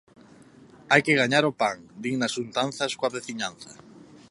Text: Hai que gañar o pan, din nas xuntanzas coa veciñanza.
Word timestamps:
Hai 0.91 1.01
que 1.05 1.17
gañar 1.21 1.43
o 1.51 1.53
pan, 1.61 1.77
din 2.01 2.15
nas 2.19 2.33
xuntanzas 2.35 2.91
coa 2.97 3.13
veciñanza. 3.17 3.71